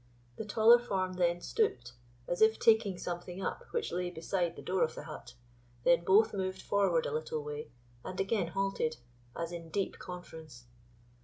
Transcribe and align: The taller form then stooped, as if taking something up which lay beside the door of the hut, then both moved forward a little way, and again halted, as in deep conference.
The 0.37 0.45
taller 0.45 0.79
form 0.79 1.13
then 1.13 1.41
stooped, 1.41 1.93
as 2.27 2.41
if 2.41 2.57
taking 2.57 2.97
something 2.97 3.39
up 3.39 3.65
which 3.69 3.91
lay 3.91 4.09
beside 4.09 4.55
the 4.55 4.63
door 4.63 4.81
of 4.83 4.95
the 4.95 5.03
hut, 5.03 5.35
then 5.83 6.03
both 6.03 6.33
moved 6.33 6.63
forward 6.63 7.05
a 7.05 7.13
little 7.13 7.43
way, 7.43 7.69
and 8.03 8.19
again 8.19 8.47
halted, 8.47 8.97
as 9.37 9.51
in 9.51 9.69
deep 9.69 9.99
conference. 9.99 10.65